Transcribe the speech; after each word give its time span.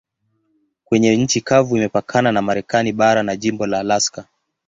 Kwenye 0.85 1.17
nchi 1.17 1.41
kavu 1.41 1.77
imepakana 1.77 2.31
na 2.31 2.41
Marekani 2.41 2.91
bara 2.93 3.23
na 3.23 3.35
jimbo 3.35 3.67
la 3.67 3.79
Alaska. 3.79 4.25